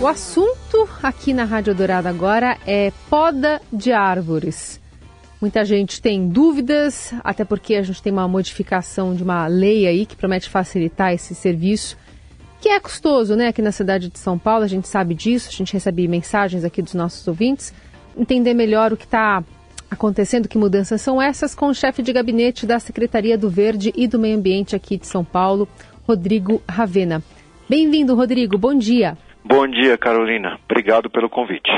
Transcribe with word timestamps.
O 0.00 0.06
assunto 0.06 0.88
aqui 1.02 1.34
na 1.34 1.42
Rádio 1.42 1.74
Dourado 1.74 2.06
agora 2.06 2.56
é 2.64 2.92
poda 3.10 3.60
de 3.72 3.90
árvores. 3.90 4.80
Muita 5.40 5.64
gente 5.64 6.00
tem 6.00 6.28
dúvidas, 6.28 7.12
até 7.24 7.44
porque 7.44 7.74
a 7.74 7.82
gente 7.82 8.00
tem 8.00 8.12
uma 8.12 8.28
modificação 8.28 9.12
de 9.12 9.24
uma 9.24 9.48
lei 9.48 9.88
aí 9.88 10.06
que 10.06 10.14
promete 10.14 10.48
facilitar 10.48 11.12
esse 11.12 11.34
serviço, 11.34 11.96
que 12.60 12.68
é 12.68 12.78
custoso, 12.78 13.34
né? 13.34 13.48
Aqui 13.48 13.60
na 13.60 13.72
cidade 13.72 14.08
de 14.08 14.20
São 14.20 14.38
Paulo, 14.38 14.62
a 14.62 14.68
gente 14.68 14.86
sabe 14.86 15.14
disso, 15.14 15.48
a 15.48 15.52
gente 15.52 15.72
recebe 15.72 16.06
mensagens 16.06 16.62
aqui 16.62 16.80
dos 16.80 16.94
nossos 16.94 17.26
ouvintes. 17.26 17.74
Entender 18.16 18.54
melhor 18.54 18.92
o 18.92 18.96
que 18.96 19.04
está 19.04 19.42
acontecendo, 19.90 20.46
que 20.46 20.58
mudanças 20.58 21.02
são 21.02 21.20
essas, 21.20 21.56
com 21.56 21.70
o 21.70 21.74
chefe 21.74 22.02
de 22.02 22.12
gabinete 22.12 22.66
da 22.66 22.78
Secretaria 22.78 23.36
do 23.36 23.50
Verde 23.50 23.92
e 23.96 24.06
do 24.06 24.18
Meio 24.18 24.36
Ambiente 24.36 24.76
aqui 24.76 24.96
de 24.96 25.08
São 25.08 25.24
Paulo, 25.24 25.68
Rodrigo 26.06 26.62
Ravena. 26.68 27.20
Bem-vindo, 27.68 28.14
Rodrigo. 28.14 28.56
Bom 28.56 28.74
dia. 28.78 29.18
Bom 29.48 29.66
dia, 29.66 29.96
Carolina. 29.96 30.58
Obrigado 30.70 31.08
pelo 31.08 31.30
convite. 31.30 31.70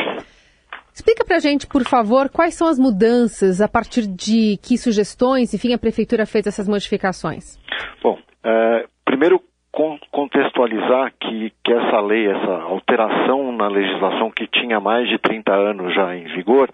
Explica 0.93 1.25
para 1.25 1.37
a 1.37 1.39
gente, 1.39 1.69
por 1.69 1.85
favor, 1.85 2.29
quais 2.29 2.55
são 2.55 2.67
as 2.67 2.81
mudanças 2.81 3.61
a 3.61 3.69
partir 3.69 4.09
de 4.09 4.59
que 4.61 4.77
sugestões, 4.77 5.55
enfim, 5.55 5.73
a 5.73 5.79
Prefeitura 5.79 6.27
fez 6.27 6.49
essas 6.49 6.67
modificações. 6.67 7.57
Bom, 8.03 8.19
é, 8.43 8.87
primeiro 9.05 9.41
contextualizar 10.11 11.13
que, 11.21 11.53
que 11.65 11.73
essa 11.73 12.01
lei, 12.01 12.27
essa 12.27 12.63
alteração 12.63 13.53
na 13.53 13.69
legislação 13.69 14.33
que 14.33 14.49
tinha 14.49 14.81
mais 14.81 15.09
de 15.09 15.17
30 15.19 15.55
anos 15.55 15.95
já 15.95 16.17
em 16.17 16.25
vigor, 16.35 16.69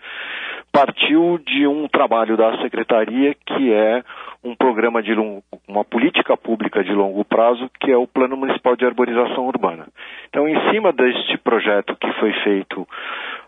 partiu 0.76 1.38
de 1.38 1.66
um 1.66 1.88
trabalho 1.88 2.36
da 2.36 2.60
Secretaria 2.60 3.34
que 3.46 3.72
é 3.72 4.04
um 4.44 4.54
programa 4.54 5.02
de 5.02 5.14
longo, 5.14 5.42
uma 5.66 5.82
política 5.82 6.36
pública 6.36 6.84
de 6.84 6.92
longo 6.92 7.24
prazo, 7.24 7.70
que 7.80 7.90
é 7.90 7.96
o 7.96 8.06
Plano 8.06 8.36
Municipal 8.36 8.76
de 8.76 8.84
Arborização 8.84 9.46
Urbana. 9.46 9.88
Então, 10.28 10.46
em 10.46 10.70
cima 10.70 10.92
deste 10.92 11.38
projeto 11.38 11.96
que 11.96 12.12
foi 12.20 12.30
feito 12.44 12.86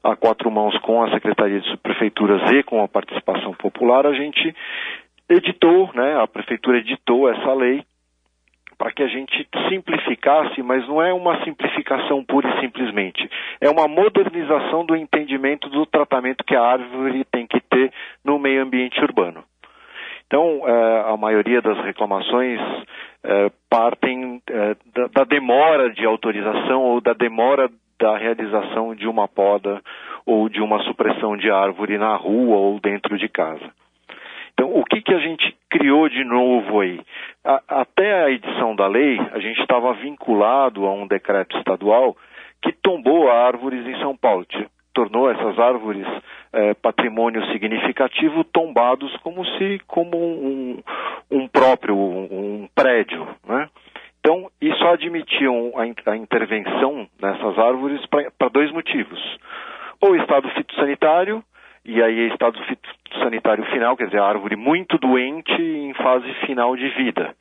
a 0.02 0.16
quatro 0.16 0.50
mãos 0.50 0.74
com 0.78 1.02
a 1.02 1.10
Secretaria 1.10 1.60
de 1.60 1.69
Subprefeituras 1.69 2.50
e 2.50 2.62
com 2.62 2.83
a 2.83 2.88
participação 2.88 3.53
popular, 3.53 4.06
a 4.06 4.14
gente 4.14 4.56
editou, 5.28 5.91
né, 5.94 6.19
a 6.19 6.27
prefeitura 6.27 6.78
editou 6.78 7.28
essa 7.28 7.53
lei 7.53 7.84
para 8.79 8.93
que 8.93 9.03
a 9.03 9.09
gente 9.09 9.47
simplificasse, 9.69 10.62
mas 10.62 10.87
não 10.87 11.03
é 11.03 11.12
uma 11.12 11.43
simplificação 11.45 12.25
pura 12.25 12.48
e 12.48 12.61
simplesmente. 12.61 13.29
É 13.61 13.69
uma 13.69 13.89
modernização 13.89 14.87
do 14.87 14.95
entendimento 14.95 15.69
do 15.69 15.84
tratamento 15.84 16.45
que 16.45 16.55
a 16.55 16.62
árvore 16.62 17.25
tem 17.25 17.47
que 17.47 17.61
ter 17.61 17.93
no 18.25 18.39
meio 18.39 18.62
ambiente 18.62 19.03
urbano. 19.03 19.43
Então, 20.29 20.62
é, 20.67 21.11
a 21.11 21.17
maioria 21.17 21.61
das 21.61 21.79
reclamações 21.84 22.61
é, 23.25 23.51
partem 23.69 24.41
é, 24.49 24.77
da, 25.12 25.25
demora 25.25 25.91
de 25.91 26.05
autorização 26.05 26.83
ou 26.83 27.01
da 27.01 27.15
demora 27.15 27.69
da 27.99 28.17
realização 28.17 28.95
de 28.95 29.09
uma 29.09 29.27
poda 29.27 29.83
ou 30.25 30.49
de 30.49 30.61
uma 30.61 30.83
supressão 30.84 31.37
de 31.37 31.51
árvore 31.51 31.99
na 31.99 32.15
rua 32.15 32.59
ou 32.59 32.79
dentro 32.79 33.19
de 33.19 33.29
casa. 33.29 33.73
Então, 34.53 34.75
o 34.75 34.84
que, 34.84 35.01
que 35.01 35.15
a 35.15 35.19
gente 35.19 35.56
criou 35.71 36.09
de 36.09 36.25
novo 36.25 36.81
aí? 36.81 37.01
A, 37.48 37.62
até 37.80 38.24
a 38.24 38.30
edição 38.30 38.77
da 38.77 38.86
lei, 38.86 39.18
a 39.32 39.38
gente 39.38 39.58
estava 39.62 39.94
vinculado 39.94 40.84
a 40.84 40.92
um 40.92 41.06
decreto 41.06 41.56
estadual 41.56 42.14
que 42.60 42.72
tombou 42.72 43.30
árvores 43.30 43.86
em 43.86 43.98
São 44.00 44.14
Paulo, 44.14 44.44
tornou 44.92 45.30
essas 45.30 45.58
árvores 45.58 46.06
é, 46.52 46.74
patrimônio 46.74 47.42
significativo 47.50 48.44
tombados 48.44 49.16
como 49.22 49.46
se 49.56 49.80
como 49.86 50.19
um, 50.19 50.82
um 51.30 51.48
próprio 51.48 51.96
um, 51.96 52.64
um 52.64 52.69
prédio, 52.74 53.26
né? 53.46 53.70
Então, 54.20 54.50
isso 54.60 54.84
admitiam 54.86 55.72
a, 55.74 56.10
a 56.10 56.16
intervenção 56.19 57.08
nessas 57.19 57.58
árvores 57.58 58.04
para 58.06 58.50
dois 58.50 58.70
motivos. 58.72 59.19
Ou 60.02 60.16
estado 60.16 60.50
fitossanitário, 60.50 61.42
e 61.89 62.03
aí 62.03 62.28
estado 62.28 62.61
sanitário 63.22 63.64
final, 63.72 63.97
quer 63.97 64.05
dizer, 64.05 64.20
a 64.20 64.27
árvore 64.27 64.56
muito 64.56 64.98
doente 64.98 65.50
em 65.50 65.94
fase 65.94 66.31
final 66.44 66.76
de 66.76 66.87
vida, 66.91 67.34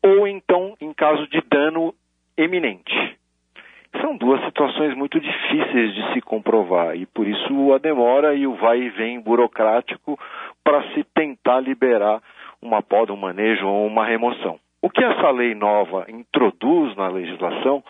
ou 0.00 0.28
então 0.28 0.76
em 0.80 0.94
caso 0.94 1.26
de 1.26 1.42
dano 1.50 1.92
eminente. 2.38 3.18
São 4.00 4.16
duas 4.16 4.40
situações 4.44 4.94
muito 4.94 5.18
difíceis 5.18 5.92
de 5.92 6.12
se 6.12 6.20
comprovar 6.20 6.96
e 6.96 7.04
por 7.04 7.26
isso 7.26 7.72
a 7.72 7.78
demora 7.78 8.32
e 8.32 8.46
o 8.46 8.54
vai 8.54 8.78
e 8.78 8.90
vem 8.90 9.20
burocrático 9.20 10.16
para 10.62 10.84
se 10.92 11.02
tentar 11.12 11.58
liberar 11.58 12.22
uma 12.62 12.80
poda, 12.80 13.12
um 13.12 13.16
manejo 13.16 13.66
ou 13.66 13.84
uma 13.88 14.06
remoção. 14.06 14.60
O 14.80 14.88
que 14.88 15.02
essa 15.02 15.32
lei 15.32 15.52
nova 15.52 16.06
introduz 16.08 16.94
na 16.94 17.08
legislação 17.08 17.82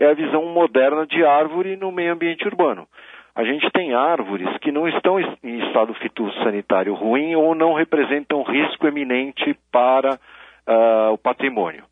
é 0.00 0.06
a 0.06 0.14
visão 0.14 0.46
moderna 0.46 1.06
de 1.06 1.22
árvore 1.22 1.76
no 1.76 1.92
meio 1.92 2.14
ambiente 2.14 2.46
urbano 2.46 2.88
a 3.34 3.42
gente 3.44 3.68
tem 3.70 3.94
árvores 3.94 4.56
que 4.58 4.70
não 4.70 4.86
estão 4.86 5.18
em 5.18 5.66
estado 5.66 5.92
fitossanitário 5.94 6.94
ruim 6.94 7.34
ou 7.34 7.54
não 7.54 7.74
representam 7.74 8.42
risco 8.42 8.86
eminente 8.86 9.58
para 9.72 10.14
uh, 10.14 11.12
o 11.12 11.18
patrimônio, 11.18 11.84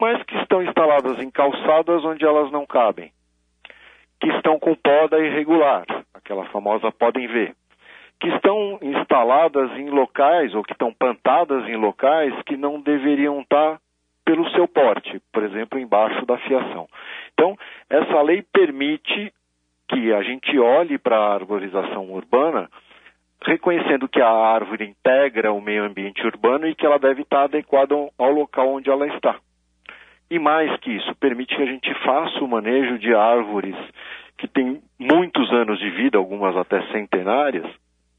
mas 0.00 0.22
que 0.22 0.36
estão 0.36 0.62
instaladas 0.62 1.20
em 1.20 1.30
calçadas 1.30 2.04
onde 2.04 2.24
elas 2.24 2.50
não 2.52 2.64
cabem, 2.64 3.10
que 4.20 4.28
estão 4.28 4.58
com 4.58 4.74
poda 4.74 5.18
irregular, 5.18 5.84
aquela 6.14 6.44
famosa 6.46 6.92
podem 6.92 7.26
ver, 7.26 7.54
que 8.20 8.28
estão 8.28 8.78
instaladas 8.80 9.68
em 9.72 9.90
locais 9.90 10.54
ou 10.54 10.62
que 10.62 10.72
estão 10.72 10.94
plantadas 10.94 11.68
em 11.68 11.74
locais 11.74 12.32
que 12.46 12.56
não 12.56 12.80
deveriam 12.80 13.40
estar 13.40 13.80
pelo 14.24 14.48
seu 14.50 14.68
porte, 14.68 15.20
por 15.32 15.42
exemplo, 15.42 15.76
embaixo 15.76 16.24
da 16.24 16.38
fiação. 16.38 16.88
Então, 17.32 17.58
essa 17.90 18.22
lei 18.22 18.44
permite 18.52 19.32
que 19.92 20.12
a 20.12 20.22
gente 20.22 20.58
olhe 20.58 20.98
para 20.98 21.16
a 21.16 21.34
arborização 21.34 22.10
urbana 22.10 22.68
reconhecendo 23.44 24.08
que 24.08 24.20
a 24.20 24.28
árvore 24.28 24.88
integra 24.88 25.52
o 25.52 25.60
meio 25.60 25.84
ambiente 25.84 26.24
urbano 26.24 26.66
e 26.66 26.74
que 26.74 26.86
ela 26.86 26.98
deve 26.98 27.22
estar 27.22 27.44
adequada 27.44 27.94
ao 28.16 28.30
local 28.30 28.74
onde 28.74 28.88
ela 28.88 29.06
está. 29.08 29.36
E 30.30 30.38
mais 30.38 30.74
que 30.80 30.92
isso, 30.92 31.14
permite 31.16 31.54
que 31.54 31.62
a 31.62 31.66
gente 31.66 31.92
faça 32.04 32.38
o 32.42 32.48
manejo 32.48 32.98
de 32.98 33.14
árvores 33.14 33.76
que 34.38 34.48
têm 34.48 34.80
muitos 34.98 35.52
anos 35.52 35.78
de 35.78 35.90
vida, 35.90 36.16
algumas 36.16 36.56
até 36.56 36.80
centenárias, 36.92 37.66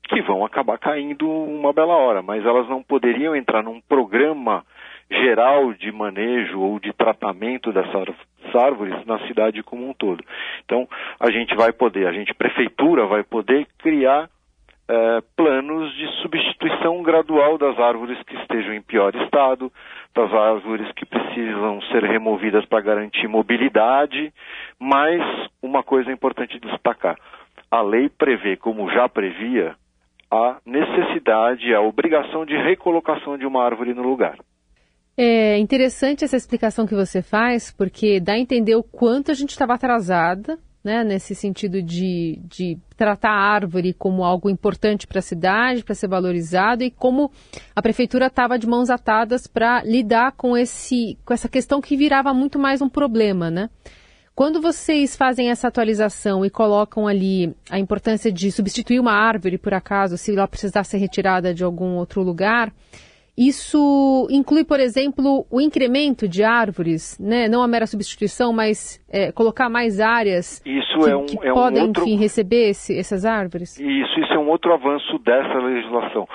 que 0.03 0.21
vão 0.21 0.45
acabar 0.45 0.77
caindo 0.77 1.27
uma 1.27 1.73
bela 1.73 1.95
hora, 1.95 2.21
mas 2.21 2.45
elas 2.45 2.67
não 2.67 2.83
poderiam 2.83 3.35
entrar 3.35 3.63
num 3.63 3.81
programa 3.81 4.63
geral 5.09 5.73
de 5.73 5.91
manejo 5.91 6.59
ou 6.59 6.79
de 6.79 6.91
tratamento 6.93 7.71
dessas 7.71 8.15
árvores 8.55 9.05
na 9.05 9.19
cidade 9.27 9.63
como 9.63 9.87
um 9.87 9.93
todo. 9.93 10.23
Então, 10.65 10.87
a 11.19 11.31
gente 11.31 11.55
vai 11.55 11.71
poder, 11.71 12.07
a 12.07 12.13
gente, 12.13 12.33
prefeitura, 12.33 13.05
vai 13.05 13.23
poder 13.23 13.67
criar 13.79 14.29
é, 14.87 15.21
planos 15.35 15.93
de 15.95 16.07
substituição 16.21 17.01
gradual 17.01 17.57
das 17.57 17.79
árvores 17.79 18.21
que 18.23 18.35
estejam 18.35 18.73
em 18.73 18.81
pior 18.81 19.15
estado, 19.15 19.71
das 20.13 20.31
árvores 20.33 20.91
que 20.93 21.05
precisam 21.05 21.81
ser 21.83 22.03
removidas 22.03 22.65
para 22.65 22.81
garantir 22.81 23.27
mobilidade, 23.27 24.33
mas 24.79 25.21
uma 25.61 25.81
coisa 25.83 26.11
importante 26.11 26.59
destacar: 26.59 27.17
a 27.71 27.81
lei 27.81 28.09
prevê, 28.09 28.57
como 28.57 28.91
já 28.91 29.07
previa, 29.07 29.75
a 30.29 30.57
necessidade, 30.65 31.73
a 31.73 31.81
obrigação 31.81 32.45
de 32.45 32.55
recolocação 32.55 33.37
de 33.37 33.45
uma 33.45 33.63
árvore 33.63 33.93
no 33.93 34.03
lugar. 34.03 34.37
É 35.15 35.59
interessante 35.59 36.23
essa 36.23 36.35
explicação 36.35 36.87
que 36.87 36.95
você 36.95 37.21
faz, 37.21 37.71
porque 37.71 38.19
dá 38.19 38.33
a 38.33 38.39
entender 38.39 38.75
o 38.75 38.83
quanto 38.83 39.29
a 39.29 39.33
gente 39.35 39.51
estava 39.51 39.75
atrasada, 39.75 40.57
né, 40.83 41.03
nesse 41.03 41.33
sentido 41.33 41.81
de, 41.81 42.41
de 42.43 42.77
tratar 42.97 43.29
a 43.29 43.53
árvore 43.53 43.93
como 43.93 44.23
algo 44.23 44.49
importante 44.49 45.07
para 45.07 45.19
a 45.19 45.21
cidade, 45.21 45.83
para 45.83 45.95
ser 45.95 46.07
valorizado, 46.07 46.83
e 46.83 46.91
como 46.91 47.31
a 47.75 47.81
prefeitura 47.81 48.25
estava 48.25 48.57
de 48.57 48.67
mãos 48.67 48.89
atadas 48.89 49.47
para 49.47 49.83
lidar 49.83 50.33
com, 50.33 50.57
esse, 50.57 51.17
com 51.23 51.33
essa 51.33 51.47
questão 51.47 51.79
que 51.79 51.95
virava 51.95 52.33
muito 52.33 52.57
mais 52.57 52.81
um 52.81 52.89
problema, 52.89 53.49
né? 53.49 53.69
Quando 54.35 54.59
vocês 54.59 55.15
fazem 55.15 55.51
essa 55.51 55.67
atualização 55.67 56.43
e 56.43 56.49
colocam 56.49 57.07
ali 57.07 57.55
a 57.69 57.77
importância 57.77 58.31
de 58.31 58.51
substituir 58.51 58.99
uma 58.99 59.13
árvore, 59.13 59.59
por 59.59 59.75
acaso, 59.75 60.17
se 60.17 60.31
ela 60.35 60.47
precisar 60.47 60.83
ser 60.83 60.97
retirada 60.97 61.53
de 61.53 61.63
algum 61.63 61.97
outro 61.97 62.23
lugar, 62.23 62.73
isso 63.37 64.27
inclui, 64.29 64.63
por 64.63 64.79
exemplo, 64.79 65.45
o 65.51 65.59
incremento 65.59 66.27
de 66.27 66.43
árvores, 66.43 67.17
né? 67.19 67.47
não 67.47 67.63
a 67.63 67.67
mera 67.67 67.87
substituição, 67.87 68.53
mas 68.53 69.03
é, 69.11 69.31
colocar 69.31 69.69
mais 69.69 69.99
áreas 69.99 70.61
isso 70.63 70.99
que, 70.99 71.09
é 71.09 71.15
um, 71.15 71.25
que 71.25 71.47
é 71.47 71.51
podem, 71.51 71.81
um 71.81 71.87
outro... 71.87 72.03
enfim, 72.03 72.15
receber 72.15 72.69
esse, 72.69 72.97
essas 72.97 73.25
árvores? 73.25 73.79
Isso, 73.79 74.19
isso 74.19 74.33
é 74.33 74.37
um 74.37 74.49
outro 74.49 74.71
avanço 74.71 75.17
dessa 75.19 75.57
legislação. 75.57 76.27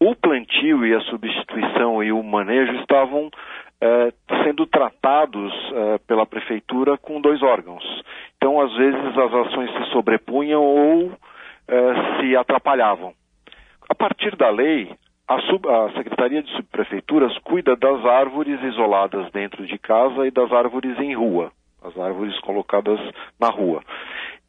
O 0.00 0.14
plantio 0.14 0.86
e 0.86 0.94
a 0.94 1.00
substituição 1.02 2.02
e 2.02 2.12
o 2.12 2.22
manejo 2.22 2.72
estavam 2.80 3.28
é, 3.80 4.12
sendo 4.42 4.66
tratados 4.66 5.52
é, 5.72 5.98
pela 6.06 6.24
prefeitura 6.24 6.96
com 6.96 7.20
dois 7.20 7.42
órgãos. 7.42 7.84
Então, 8.36 8.60
às 8.60 8.74
vezes, 8.74 9.18
as 9.18 9.34
ações 9.34 9.70
se 9.72 9.92
sobrepunham 9.92 10.62
ou 10.62 11.12
é, 11.68 12.20
se 12.20 12.36
atrapalhavam. 12.36 13.12
A 13.88 13.94
partir 13.94 14.36
da 14.36 14.48
lei, 14.50 14.90
a, 15.68 15.90
Secretaria 15.92 16.42
de 16.42 16.50
Subprefeituras 16.52 17.36
cuida 17.38 17.76
das 17.76 18.04
árvores 18.04 18.62
isoladas 18.62 19.30
dentro 19.32 19.66
de 19.66 19.78
casa 19.78 20.26
e 20.26 20.30
das 20.30 20.50
árvores 20.52 20.98
em 20.98 21.14
rua. 21.14 21.52
as 21.82 21.96
árvores 21.96 22.36
colocadas 22.40 22.98
na 23.38 23.48
rua. 23.50 23.82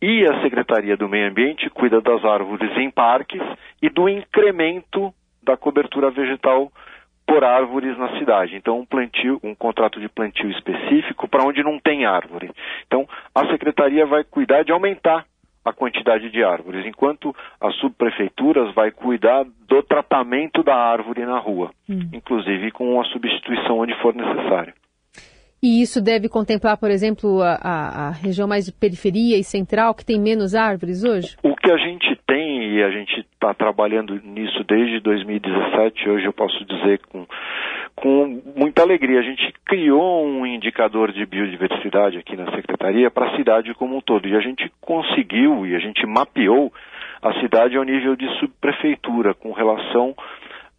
E 0.02 0.26
a 0.26 0.42
Secretaria 0.42 0.98
do 0.98 1.08
Meio 1.08 1.30
Ambiente 1.30 1.70
cuida 1.70 2.02
das 2.02 2.26
árvores 2.26 2.76
em 2.78 2.90
parques 2.90 3.42
e 3.82 3.90
do 3.90 4.10
incremento 4.10 5.14
da 5.44 5.56
cobertura 5.56 6.10
vegetal 6.10 6.72
por 7.28 7.44
árvores 7.44 7.96
na 8.00 8.18
cidade. 8.18 8.56
Então, 8.56 8.80
um 8.80 8.86
plantio, 8.86 9.40
um 9.44 9.54
contrato 9.54 10.00
de 10.00 10.10
plantio 10.10 10.50
específico 10.50 11.28
para 11.28 11.46
onde 11.46 11.62
não 11.62 11.78
tem 11.78 12.06
árvore. 12.06 12.50
Então, 12.88 13.08
a 13.36 13.46
secretaria 13.52 14.06
vai 14.08 14.24
cuidar 14.24 14.64
de 14.64 14.72
aumentar 14.72 15.26
a 15.64 15.74
quantidade 15.74 16.30
de 16.30 16.44
árvores, 16.44 16.86
enquanto 16.86 17.36
as 17.60 17.76
subprefeituras 17.76 18.74
vai 18.74 18.92
cuidar 18.92 19.46
do 19.68 19.84
tratamento 19.84 20.64
da 20.64 20.76
árvore 20.76 21.26
na 21.26 21.40
rua, 21.40 21.72
hum. 21.90 22.10
inclusive 22.14 22.72
com 22.72 23.00
a 23.00 23.06
substituição 23.06 23.80
onde 23.80 23.94
for 24.02 24.16
necessário. 24.16 24.74
E 25.62 25.82
isso 25.82 26.02
deve 26.02 26.30
contemplar, 26.30 26.78
por 26.78 26.90
exemplo, 26.90 27.42
a, 27.42 28.08
a, 28.08 28.12
região 28.12 28.48
mais 28.48 28.66
de 28.66 28.72
periferia 28.72 29.38
e 29.38 29.44
central, 29.44 29.94
que 29.94 30.06
tem 30.06 30.18
menos 30.20 30.56
árvores 30.56 31.04
hoje? 31.04 31.36
O 31.44 31.54
que 31.54 31.70
a 31.70 31.76
gente 31.78 32.16
e 32.70 32.84
a 32.84 32.92
gente 32.92 33.20
está 33.20 33.52
trabalhando 33.54 34.22
nisso 34.24 34.64
desde 34.64 35.00
2017, 35.00 36.08
hoje 36.08 36.26
eu 36.26 36.34
posso 36.34 36.64
dizer 36.66 37.00
com, 37.12 37.26
com 37.96 38.42
muita 38.56 38.84
alegria, 38.84 39.20
a 39.20 39.24
gente 39.24 39.52
criou 39.66 40.24
um 40.24 40.46
indicador 40.46 41.12
de 41.12 41.26
biodiversidade 41.26 42.20
aqui 42.20 42.38
na 42.38 42.52
Secretaria 42.52 43.10
para 43.10 43.32
a 43.32 43.36
cidade 43.36 43.74
como 43.74 43.98
um 43.98 44.02
todo. 44.02 44.28
E 44.28 44.36
a 44.36 44.40
gente 44.40 44.72
conseguiu, 44.80 45.66
e 45.66 45.76
a 45.76 45.80
gente 45.80 46.06
mapeou 46.06 46.72
a 47.22 47.34
cidade 47.42 47.76
ao 47.76 47.84
nível 47.84 48.16
de 48.16 48.28
subprefeitura, 48.40 49.34
com 49.34 49.52
relação 49.52 50.16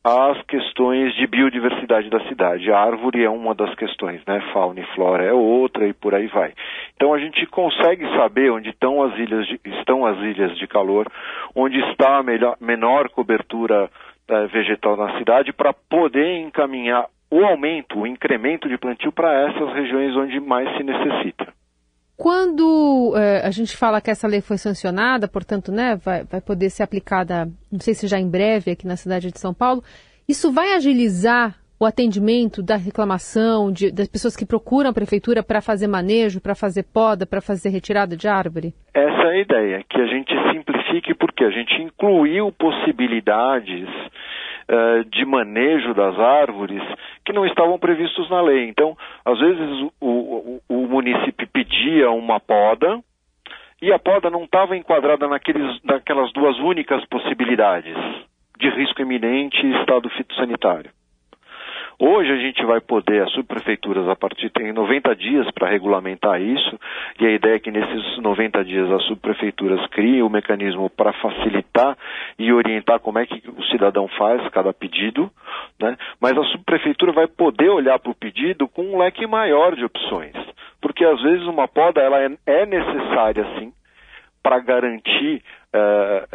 as 0.03 0.41
questões 0.43 1.15
de 1.15 1.27
biodiversidade 1.27 2.09
da 2.09 2.21
cidade. 2.27 2.73
A 2.73 2.79
árvore 2.79 3.23
é 3.23 3.29
uma 3.29 3.55
das 3.55 3.75
questões, 3.75 4.23
né? 4.27 4.41
Fauna 4.53 4.81
e 4.81 4.87
flora 4.95 5.25
é 5.25 5.33
outra 5.33 5.87
e 5.87 5.93
por 5.93 6.15
aí 6.15 6.27
vai. 6.27 6.53
Então 6.97 7.13
a 7.13 7.19
gente 7.19 7.45
consegue 7.47 8.07
saber 8.17 8.51
onde 8.51 8.71
estão 8.71 9.03
as 9.03 9.19
ilhas 9.19 9.47
de, 9.47 9.61
estão 9.65 10.07
as 10.07 10.19
ilhas 10.19 10.57
de 10.57 10.67
calor, 10.67 11.07
onde 11.55 11.79
está 11.91 12.19
a 12.19 12.23
melhor, 12.23 12.57
menor 12.61 13.11
cobertura 13.11 13.91
eh, 14.27 14.47
vegetal 14.47 14.97
na 14.97 15.19
cidade 15.19 15.53
para 15.53 15.73
poder 15.73 16.39
encaminhar 16.39 17.07
o 17.31 17.45
aumento, 17.45 18.01
o 18.01 18.07
incremento 18.07 18.69
de 18.69 18.79
plantio 18.79 19.13
para 19.13 19.49
essas 19.49 19.73
regiões 19.75 20.17
onde 20.17 20.41
mais 20.41 20.75
se 20.77 20.83
necessita. 20.83 21.60
Quando 22.21 23.15
é, 23.17 23.47
a 23.47 23.51
gente 23.51 23.75
fala 23.75 23.99
que 23.99 24.11
essa 24.11 24.29
lei 24.29 24.43
foi 24.43 24.59
sancionada, 24.59 25.27
portanto, 25.27 25.73
né, 25.73 25.97
vai, 25.97 26.23
vai 26.23 26.39
poder 26.39 26.69
ser 26.69 26.83
aplicada, 26.83 27.49
não 27.73 27.81
sei 27.81 27.95
se 27.95 28.07
já 28.07 28.19
em 28.19 28.31
breve 28.31 28.73
aqui 28.73 28.87
na 28.87 28.95
cidade 28.95 29.33
de 29.33 29.41
São 29.41 29.55
Paulo, 29.55 29.83
isso 30.29 30.53
vai 30.53 30.75
agilizar 30.75 31.57
o 31.81 31.87
atendimento 31.87 32.63
da 32.63 32.77
reclamação 32.77 33.73
de, 33.73 33.91
das 33.91 34.07
pessoas 34.07 34.37
que 34.37 34.45
procuram 34.45 34.91
a 34.91 34.93
prefeitura 34.93 35.43
para 35.43 35.63
fazer 35.63 35.87
manejo, 35.87 36.43
para 36.43 36.55
fazer 36.55 36.83
poda, 36.93 37.25
para 37.25 37.41
fazer 37.41 37.71
retirada 37.71 38.15
de 38.15 38.29
árvore? 38.29 38.75
Essa 38.93 39.23
é 39.23 39.31
a 39.31 39.41
ideia, 39.41 39.85
que 39.89 39.99
a 39.99 40.07
gente 40.07 40.31
simplifique 40.53 41.15
porque 41.15 41.43
a 41.43 41.51
gente 41.51 41.73
incluiu 41.81 42.53
possibilidades 42.53 43.89
uh, 44.71 45.05
de 45.05 45.25
manejo 45.25 45.93
das 45.93 46.19
árvores 46.19 46.83
que 47.25 47.33
não 47.33 47.45
estavam 47.45 47.79
previstos 47.79 48.31
na 48.31 48.41
lei. 48.41 48.69
Então, 48.69 48.97
às 49.25 49.39
vezes 49.39 49.91
o, 50.01 50.07
o, 50.09 50.61
o 50.69 50.87
município 50.87 51.49
pedia 51.49 52.11
uma 52.11 52.39
poda 52.39 53.01
e 53.83 53.93
a 53.93 53.99
poda 53.99 54.31
não 54.31 54.45
estava 54.45 54.77
enquadrada 54.77 55.27
naqueles, 55.27 55.83
naquelas 55.83 56.33
duas 56.33 56.57
únicas 56.59 57.05
possibilidades 57.07 57.97
de 58.59 58.69
risco 58.69 59.01
iminente 59.01 59.67
e 59.67 59.81
estado 59.81 60.09
fitossanitário. 60.11 60.91
Hoje 62.03 62.33
a 62.33 62.37
gente 62.37 62.65
vai 62.65 62.81
poder, 62.81 63.23
as 63.23 63.31
subprefeituras, 63.33 64.09
a 64.09 64.17
partir 64.17 64.49
tem 64.49 64.73
90 64.73 65.15
dias 65.15 65.47
para 65.51 65.69
regulamentar 65.69 66.41
isso, 66.41 66.81
e 67.21 67.27
a 67.27 67.31
ideia 67.31 67.57
é 67.57 67.59
que 67.59 67.71
nesses 67.71 68.17
90 68.23 68.65
dias 68.65 68.91
as 68.91 69.03
subprefeituras 69.03 69.87
criem 69.89 70.23
o 70.23 70.27
um 70.27 70.31
mecanismo 70.31 70.89
para 70.89 71.13
facilitar 71.13 71.99
e 72.39 72.51
orientar 72.55 73.01
como 73.01 73.19
é 73.19 73.27
que 73.27 73.43
o 73.51 73.63
cidadão 73.65 74.09
faz 74.17 74.49
cada 74.49 74.73
pedido, 74.73 75.31
né? 75.79 75.95
mas 76.19 76.39
a 76.39 76.45
subprefeitura 76.45 77.13
vai 77.13 77.27
poder 77.27 77.69
olhar 77.69 77.99
para 77.99 78.13
o 78.13 78.15
pedido 78.15 78.67
com 78.67 78.81
um 78.81 78.99
leque 78.99 79.27
maior 79.27 79.77
de 79.77 79.85
opções, 79.85 80.33
porque 80.81 81.05
às 81.05 81.21
vezes 81.21 81.47
uma 81.47 81.69
poda 81.69 82.01
ela 82.01 82.19
é, 82.19 82.31
é 82.47 82.65
necessária 82.65 83.45
sim 83.59 83.75
para 84.43 84.59
garantir 84.59 85.43
é, 85.71 86.27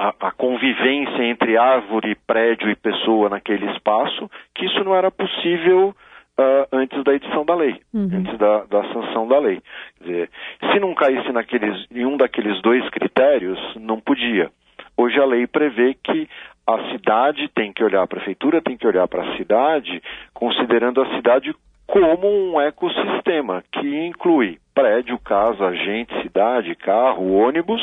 a, 0.00 0.14
a, 0.18 0.32
convivência 0.32 1.22
entre 1.24 1.58
árvore, 1.58 2.16
prédio 2.26 2.70
e 2.70 2.74
pessoa 2.74 3.28
naquele 3.28 3.70
espaço, 3.72 4.30
que 4.54 4.64
isso 4.64 4.82
não 4.82 4.94
era 4.96 5.10
possível 5.10 5.94
uh, 6.38 6.66
antes 6.72 7.04
da 7.04 7.12
edição 7.12 7.44
da 7.44 7.54
lei, 7.54 7.78
uhum. 7.92 8.08
antes 8.10 8.38
da, 8.38 8.64
da, 8.64 8.82
sanção 8.94 9.28
da 9.28 9.38
lei. 9.38 9.60
Quer 9.98 10.04
dizer, 10.04 10.30
se 10.72 10.80
não 10.80 10.94
caísse 10.94 11.30
naqueles, 11.32 11.86
em 11.90 12.06
um 12.06 12.16
daqueles 12.16 12.62
dois 12.62 12.88
critérios, 12.88 13.58
não 13.76 14.00
podia. 14.00 14.50
Hoje 14.96 15.20
a 15.20 15.26
lei 15.26 15.46
prevê 15.46 15.94
que 16.02 16.26
a 16.66 16.92
cidade 16.92 17.46
tem 17.54 17.70
que 17.70 17.84
olhar, 17.84 18.02
a 18.02 18.08
prefeitura 18.08 18.62
tem 18.62 18.78
que 18.78 18.86
olhar 18.86 19.06
para 19.06 19.22
a 19.22 19.36
cidade, 19.36 20.02
considerando 20.32 21.02
a 21.02 21.14
cidade 21.14 21.54
como 21.86 22.26
um 22.26 22.58
ecossistema 22.58 23.62
que 23.70 24.06
inclui 24.06 24.58
prédio, 24.74 25.18
casa, 25.18 25.74
gente, 25.74 26.22
cidade, 26.22 26.74
carro, 26.74 27.34
ônibus 27.34 27.82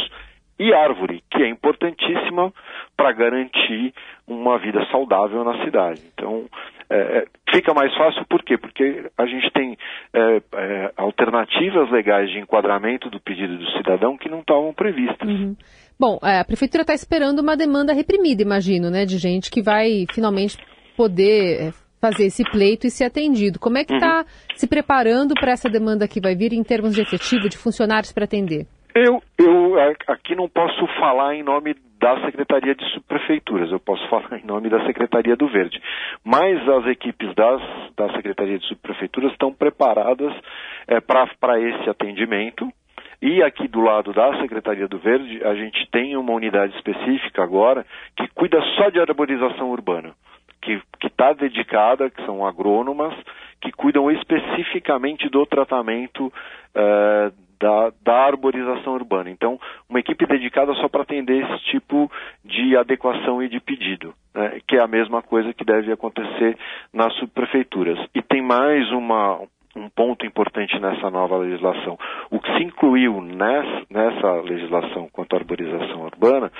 e 0.60 0.74
árvore, 0.74 1.24
que 1.30 1.44
é 1.44 1.50
importantíssima 1.50 2.52
para 2.96 3.12
garantir 3.12 3.94
uma 4.28 4.58
vida 4.58 4.86
saudável 4.92 5.44
na 5.44 5.64
cidade. 5.64 6.02
Então, 6.14 6.46
é, 6.90 6.98
é, 6.98 7.26
fica 7.52 7.74
mais 7.74 7.94
fácil 7.96 8.26
por 8.30 8.44
quê? 8.44 8.58
Porque 8.58 9.10
a 9.18 9.26
gente 9.26 9.52
tem 9.52 9.78
é, 10.14 10.42
é, 10.56 10.92
alternativas 10.98 11.92
legais 11.92 12.30
de 12.30 12.40
enquadramento 12.40 13.10
do 13.10 13.20
pedido 13.20 13.58
do 13.58 13.72
cidadão 13.72 14.18
que 14.18 14.30
não 14.30 14.40
estavam 14.40 14.74
previstas. 14.74 15.28
Uhum. 15.28 15.56
Bom, 16.00 16.18
é, 16.24 16.40
a 16.40 16.46
prefeitura 16.46 16.82
está 16.82 16.94
esperando 16.94 17.40
uma 17.40 17.58
demanda 17.58 17.94
reprimida, 17.94 18.42
imagino, 18.42 18.90
né, 18.90 19.06
de 19.06 19.18
gente 19.18 19.52
que 19.52 19.62
vai 19.62 20.06
finalmente 20.14 20.58
poder 20.96 21.68
é, 21.68 21.74
fazer 22.00 22.26
esse 22.26 22.44
pleito 22.44 22.88
e 22.88 22.92
ser 22.92 23.06
atendido. 23.06 23.60
Como 23.60 23.78
é 23.78 23.84
que 23.84 23.94
está 23.94 24.20
uhum. 24.20 24.26
se 24.56 24.68
preparando 24.68 25.34
para 25.34 25.52
essa 25.52 25.70
demanda 25.70 26.08
que 26.08 26.22
vai 26.22 26.36
vir 26.36 26.54
em 26.54 26.64
termos 26.64 26.96
de 26.96 27.02
efetivo, 27.02 27.50
de 27.50 27.58
funcionários 27.58 28.12
para 28.12 28.26
atender? 28.26 28.66
Eu, 28.98 29.22
eu 29.38 29.76
aqui 30.08 30.34
não 30.36 30.50
posso 30.50 30.88
falar 31.00 31.36
em 31.36 31.44
nome 31.44 31.76
da 32.00 32.20
Secretaria 32.26 32.74
de 32.74 32.84
Subprefeituras, 32.94 33.72
eu 33.72 33.80
posso 33.80 34.04
falar 34.10 34.40
em 34.40 34.46
nome 34.46 34.70
da 34.70 34.84
Secretaria 34.88 35.36
do 35.36 35.48
Verde. 35.48 35.80
Mas 36.26 36.68
as 36.68 36.88
equipes 36.88 37.32
das, 37.36 37.62
da 37.96 38.12
Secretaria 38.14 38.58
de 38.58 38.66
Subprefeituras 38.66 39.32
estão 39.34 39.54
preparadas 39.54 40.34
é, 40.88 41.00
para 41.00 41.60
esse 41.60 41.88
atendimento. 41.88 42.68
E 43.22 43.44
aqui 43.44 43.68
do 43.68 43.82
lado 43.82 44.14
da 44.14 44.36
Secretaria 44.42 44.88
do 44.88 44.98
Verde, 44.98 45.44
a 45.44 45.54
gente 45.54 45.88
tem 45.92 46.18
uma 46.18 46.34
unidade 46.34 46.76
específica 46.76 47.44
agora 47.44 47.86
que 48.16 48.28
cuida 48.30 48.60
só 48.78 48.90
de 48.90 49.00
arborização 49.00 49.70
urbana, 49.70 50.16
que 50.60 50.82
está 51.04 51.34
dedicada, 51.34 52.10
que 52.10 52.26
são 52.26 52.44
agrônomas, 52.44 53.14
que 53.62 53.72
cuidam 53.72 54.10
especificamente 54.10 55.30
do 55.30 55.46
tratamento 55.46 56.28
uh, 56.28 57.47
da, 57.60 57.92
da 58.02 58.26
arborização 58.26 58.94
urbana. 58.94 59.30
Então, 59.30 59.60
uma 59.90 60.00
equipe 60.00 60.26
dedicada 60.26 60.74
só 60.76 60.88
para 60.88 61.04
atender 61.04 61.44
esse 61.44 61.64
tipo 61.66 62.12
de 62.44 62.78
adequação 62.78 63.42
e 63.42 63.50
de 63.50 63.60
pedido, 63.60 64.14
né, 64.34 64.60
que 64.68 64.78
é 64.78 64.82
a 64.82 64.88
mesma 64.88 65.22
coisa 65.22 65.54
que 65.54 65.66
deve 65.66 65.92
acontecer 65.92 66.58
nas 66.94 67.14
subprefeituras. 67.16 68.00
E 68.14 68.22
tem 68.22 68.42
mais 68.42 68.90
uma, 68.92 69.42
um 69.76 69.90
ponto 69.90 70.26
importante 70.26 70.80
nessa 70.80 71.10
nova 71.10 71.38
legislação. 71.38 71.98
O 72.30 72.40
que 72.40 72.56
se 72.58 72.64
incluiu 72.64 73.22
nessa, 73.22 73.86
nessa 73.90 74.32
legislação 74.42 75.10
quanto 75.12 75.34
à 75.34 75.40
arborização 75.40 76.02
urbana 76.02 76.52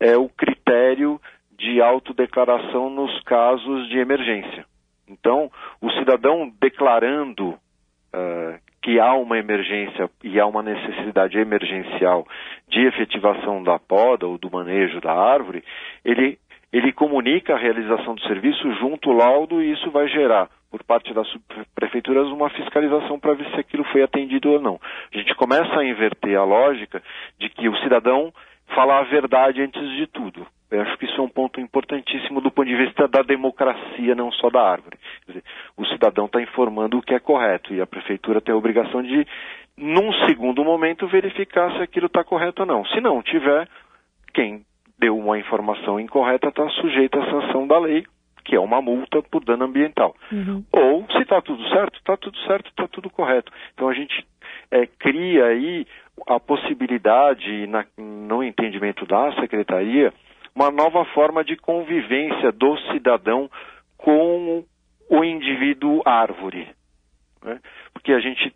é 0.00 0.16
o 0.16 0.28
critério 0.28 1.20
de 1.58 1.80
autodeclaração 1.80 2.90
nos 2.90 3.18
casos 3.22 3.88
de 3.88 3.98
emergência. 3.98 4.66
Então, 5.08 5.50
o 5.80 5.90
cidadão 5.92 6.52
declarando 6.60 7.50
uh, 7.50 8.65
que 8.86 9.00
há 9.00 9.14
uma 9.14 9.36
emergência 9.36 10.08
e 10.22 10.38
há 10.38 10.46
uma 10.46 10.62
necessidade 10.62 11.36
emergencial 11.36 12.24
de 12.68 12.86
efetivação 12.86 13.60
da 13.60 13.80
poda 13.80 14.28
ou 14.28 14.38
do 14.38 14.48
manejo 14.48 15.00
da 15.00 15.12
árvore, 15.12 15.64
ele, 16.04 16.38
ele 16.72 16.92
comunica 16.92 17.52
a 17.52 17.58
realização 17.58 18.14
do 18.14 18.20
serviço 18.20 18.72
junto 18.74 19.10
ao 19.10 19.16
laudo 19.16 19.60
e 19.60 19.72
isso 19.72 19.90
vai 19.90 20.06
gerar, 20.06 20.48
por 20.70 20.84
parte 20.84 21.12
das 21.12 21.26
prefeituras, 21.74 22.28
uma 22.28 22.48
fiscalização 22.50 23.18
para 23.18 23.34
ver 23.34 23.50
se 23.50 23.58
aquilo 23.58 23.82
foi 23.86 24.04
atendido 24.04 24.52
ou 24.52 24.60
não. 24.60 24.78
A 25.12 25.18
gente 25.18 25.34
começa 25.34 25.80
a 25.80 25.84
inverter 25.84 26.38
a 26.38 26.44
lógica 26.44 27.02
de 27.40 27.48
que 27.48 27.68
o 27.68 27.76
cidadão 27.78 28.32
fala 28.72 29.00
a 29.00 29.02
verdade 29.02 29.62
antes 29.62 29.82
de 29.96 30.06
tudo. 30.06 30.46
Eu 30.70 30.82
acho 30.82 30.98
que 30.98 31.06
isso 31.06 31.20
é 31.20 31.22
um 31.22 31.28
ponto 31.28 31.60
importantíssimo 31.60 32.40
do 32.40 32.50
ponto 32.50 32.68
de 32.68 32.76
vista 32.76 33.06
da 33.06 33.22
democracia, 33.22 34.14
não 34.16 34.32
só 34.32 34.50
da 34.50 34.60
árvore. 34.60 34.98
Dizer, 35.26 35.44
o 35.76 35.84
cidadão 35.86 36.26
está 36.26 36.40
informando 36.40 36.98
o 36.98 37.02
que 37.02 37.14
é 37.14 37.20
correto 37.20 37.74
e 37.74 37.80
a 37.80 37.86
prefeitura 37.86 38.40
tem 38.40 38.54
a 38.54 38.58
obrigação 38.58 39.02
de, 39.02 39.26
num 39.76 40.12
segundo 40.26 40.64
momento, 40.64 41.06
verificar 41.06 41.70
se 41.72 41.82
aquilo 41.82 42.06
está 42.06 42.24
correto 42.24 42.62
ou 42.62 42.66
não. 42.66 42.84
Se 42.86 43.00
não 43.00 43.22
tiver, 43.22 43.68
quem 44.32 44.64
deu 44.98 45.16
uma 45.16 45.38
informação 45.38 46.00
incorreta 46.00 46.48
está 46.48 46.68
sujeito 46.70 47.18
à 47.18 47.30
sanção 47.30 47.66
da 47.66 47.78
lei, 47.78 48.06
que 48.44 48.54
é 48.54 48.60
uma 48.60 48.80
multa 48.80 49.20
por 49.22 49.44
dano 49.44 49.64
ambiental. 49.64 50.14
Uhum. 50.32 50.64
Ou, 50.72 51.06
se 51.10 51.18
está 51.18 51.42
tudo 51.42 51.62
certo, 51.68 51.98
está 51.98 52.16
tudo 52.16 52.38
certo, 52.46 52.70
está 52.70 52.88
tudo 52.88 53.10
correto. 53.10 53.52
Então 53.74 53.88
a 53.88 53.92
gente 53.92 54.24
é, 54.70 54.86
cria 54.86 55.46
aí 55.46 55.86
a 56.26 56.40
possibilidade, 56.40 57.66
na, 57.66 57.84
no 57.98 58.42
entendimento 58.42 59.04
da 59.04 59.32
Secretaria, 59.40 60.12
uma 60.54 60.70
nova 60.70 61.04
forma 61.06 61.44
de 61.44 61.56
convivência 61.56 62.50
do 62.52 62.78
cidadão 62.92 63.50
com 63.98 64.64
o 65.08 65.24
indivíduo 65.24 66.02
árvore. 66.04 66.68
Né? 67.44 67.60
Porque 67.92 68.12
a 68.12 68.20
gente, 68.20 68.52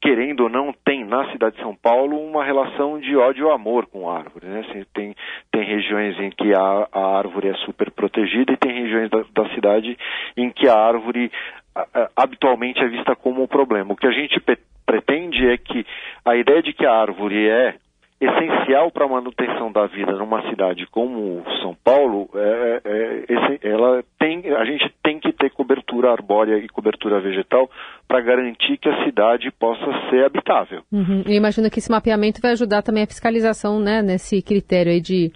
querendo 0.00 0.44
ou 0.44 0.48
não, 0.48 0.72
tem 0.84 1.04
na 1.04 1.30
cidade 1.32 1.56
de 1.56 1.62
São 1.62 1.74
Paulo 1.74 2.18
uma 2.18 2.44
relação 2.44 2.98
de 3.00 3.16
ódio 3.16 3.48
e 3.48 3.52
amor 3.52 3.86
com 3.86 4.08
a 4.08 4.18
árvore. 4.18 4.46
Né? 4.46 4.64
Assim, 4.68 4.84
tem, 4.92 5.14
tem 5.50 5.64
regiões 5.64 6.18
em 6.20 6.30
que 6.30 6.54
a, 6.54 6.88
a, 6.92 7.18
árvore 7.18 7.48
é 7.48 7.54
super 7.64 7.90
protegida 7.90 8.52
e 8.52 8.56
tem 8.56 8.82
regiões 8.82 9.10
da, 9.10 9.24
da 9.32 9.54
cidade 9.54 9.96
em 10.36 10.50
que 10.50 10.68
a 10.68 10.74
árvore 10.74 11.30
a, 11.74 11.86
a, 11.94 12.10
habitualmente 12.16 12.80
é 12.80 12.88
vista 12.88 13.16
como 13.16 13.42
um 13.42 13.46
problema. 13.46 13.92
O 13.92 13.96
que 13.96 14.06
a 14.06 14.12
gente 14.12 14.40
pretende 14.84 15.48
é 15.48 15.56
que 15.56 15.86
a 16.24 16.36
ideia 16.36 16.62
de 16.62 16.72
que 16.72 16.84
a 16.84 16.92
árvore 16.92 17.48
é 17.48 17.76
essencial 18.24 18.90
para 18.90 19.04
a 19.04 19.08
manutenção 19.08 19.70
da 19.70 19.86
vida 19.86 20.12
numa 20.12 20.42
cidade 20.48 20.86
como 20.90 21.42
São 21.62 21.76
Paulo, 21.84 22.28
é, 22.34 22.80
é, 22.84 23.24
é 23.28 23.68
ela 23.68 24.02
tem, 24.18 24.42
a 24.54 24.64
gente 24.64 24.92
tem 25.02 25.18
que 25.18 25.32
ter 25.32 25.50
cobertura 25.50 26.10
arbórea 26.10 26.58
e 26.58 26.68
cobertura 26.68 27.20
vegetal 27.20 27.70
para 28.08 28.20
garantir 28.20 28.76
que 28.78 28.88
a 28.88 29.04
cidade 29.04 29.50
possa 29.52 29.84
ser 30.10 30.24
habitável. 30.24 30.82
Uhum. 30.92 31.22
Eu 31.26 31.34
imagino 31.34 31.70
que 31.70 31.78
esse 31.78 31.90
mapeamento 31.90 32.40
vai 32.40 32.52
ajudar 32.52 32.82
também 32.82 33.02
a 33.02 33.06
fiscalização, 33.06 33.80
né, 33.80 34.02
nesse 34.02 34.42
critério 34.42 34.92
aí 34.92 35.00
de 35.00 35.32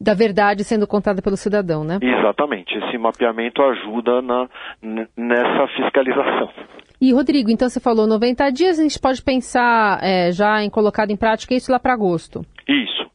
da 0.00 0.14
verdade 0.14 0.62
sendo 0.62 0.86
contada 0.86 1.20
pelo 1.20 1.36
cidadão, 1.36 1.82
né? 1.82 1.98
Exatamente. 2.00 2.72
Esse 2.78 2.96
mapeamento 2.96 3.60
ajuda 3.62 4.22
na, 4.22 4.48
nessa 5.16 5.66
fiscalização. 5.76 6.48
E, 7.00 7.12
Rodrigo, 7.12 7.50
então 7.50 7.68
você 7.68 7.78
falou 7.78 8.06
90 8.06 8.50
dias, 8.50 8.78
a 8.78 8.82
gente 8.82 8.98
pode 8.98 9.22
pensar 9.22 10.02
é, 10.02 10.32
já 10.32 10.62
em 10.62 10.70
colocado 10.70 11.10
em 11.10 11.16
prática 11.16 11.54
isso 11.54 11.70
lá 11.70 11.78
para 11.78 11.94
agosto? 11.94 12.44
Isso. 12.68 13.08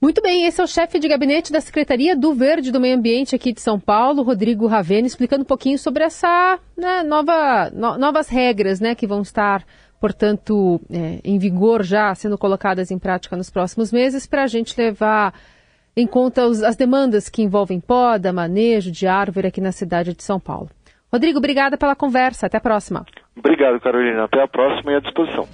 Muito 0.00 0.22
bem, 0.22 0.44
esse 0.44 0.60
é 0.60 0.64
o 0.64 0.68
chefe 0.68 1.00
de 1.00 1.08
gabinete 1.08 1.52
da 1.52 1.60
Secretaria 1.60 2.14
do 2.14 2.32
Verde 2.32 2.70
do 2.70 2.78
Meio 2.78 2.96
Ambiente 2.96 3.34
aqui 3.34 3.52
de 3.52 3.60
São 3.60 3.80
Paulo, 3.80 4.22
Rodrigo 4.22 4.66
Ravena, 4.68 5.08
explicando 5.08 5.42
um 5.42 5.46
pouquinho 5.46 5.76
sobre 5.76 6.04
essa 6.04 6.58
né, 6.76 7.02
nova, 7.02 7.68
no, 7.70 7.98
novas 7.98 8.28
regras 8.28 8.78
né, 8.78 8.94
que 8.94 9.08
vão 9.08 9.22
estar, 9.22 9.64
portanto, 10.00 10.80
é, 10.88 11.18
em 11.24 11.36
vigor 11.36 11.82
já, 11.82 12.14
sendo 12.14 12.38
colocadas 12.38 12.92
em 12.92 12.98
prática 12.98 13.36
nos 13.36 13.50
próximos 13.50 13.90
meses, 13.90 14.24
para 14.24 14.44
a 14.44 14.46
gente 14.46 14.78
levar 14.78 15.34
em 15.96 16.06
conta 16.06 16.46
os, 16.46 16.62
as 16.62 16.76
demandas 16.76 17.28
que 17.28 17.42
envolvem 17.42 17.80
poda, 17.80 18.32
manejo 18.32 18.92
de 18.92 19.08
árvore 19.08 19.48
aqui 19.48 19.60
na 19.60 19.72
cidade 19.72 20.14
de 20.14 20.22
São 20.22 20.38
Paulo. 20.38 20.70
Rodrigo, 21.12 21.38
obrigada 21.38 21.78
pela 21.78 21.96
conversa. 21.96 22.46
Até 22.46 22.58
a 22.58 22.60
próxima. 22.60 23.04
Obrigado, 23.36 23.80
Carolina. 23.80 24.24
Até 24.24 24.42
a 24.42 24.48
próxima 24.48 24.92
e 24.92 24.96
à 24.96 25.00
disposição. 25.00 25.48